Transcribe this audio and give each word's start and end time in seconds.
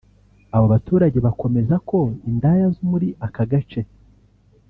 Abo 0.55 0.65
baturage 0.73 1.17
bakomeza 1.25 1.75
ko 1.89 1.99
indaya 2.29 2.65
zo 2.75 2.83
muri 2.91 3.07
aka 3.25 3.43
gace 3.51 3.81